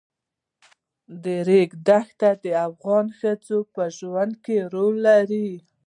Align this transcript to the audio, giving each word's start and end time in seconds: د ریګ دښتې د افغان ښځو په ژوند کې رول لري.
د 1.23 1.25
ریګ 1.47 1.69
دښتې 1.87 2.31
د 2.43 2.45
افغان 2.67 3.05
ښځو 3.19 3.59
په 3.73 3.83
ژوند 3.97 4.33
کې 4.43 4.57
رول 4.73 4.95
لري. 5.07 5.49